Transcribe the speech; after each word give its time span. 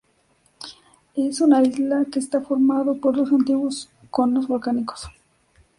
Es 1.15 1.41
una 1.41 1.61
isla 1.61 2.05
que 2.11 2.17
está 2.17 2.41
formado 2.41 2.99
por 2.99 3.15
dos 3.15 3.31
antiguos 3.31 3.91
conos 4.09 4.47
volcánicos. 4.47 5.05